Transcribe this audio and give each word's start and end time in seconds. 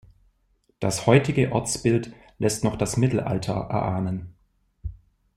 Das 0.79 1.05
heutige 1.05 1.51
Ortsbild 1.51 2.11
lässt 2.39 2.63
noch 2.63 2.75
das 2.75 2.97
Mittelalter 2.97 3.53
erahnen. 3.69 4.33